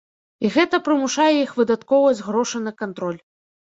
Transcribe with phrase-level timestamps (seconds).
[0.47, 3.27] І гэта прымушае іх выдаткоўваць грошы на кантроль.